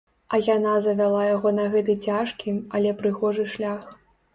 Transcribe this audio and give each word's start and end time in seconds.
А 0.35 0.37
яна 0.45 0.71
завяла 0.85 1.21
яго 1.35 1.53
на 1.59 1.67
гэты 1.75 1.99
цяжкі, 2.09 2.59
але 2.77 2.99
прыгожы 3.05 3.51
шлях. 3.57 3.91